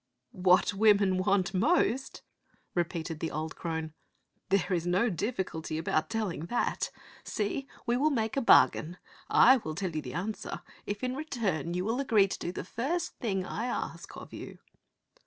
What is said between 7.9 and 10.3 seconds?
will make a bargain. I will tell you the